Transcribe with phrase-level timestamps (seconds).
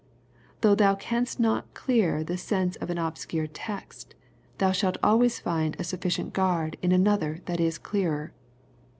[0.61, 4.13] Though thou canst not clear the sense of an obscure text^
[4.57, 8.33] thou shalt always find a sufficient guard in another that is clearer."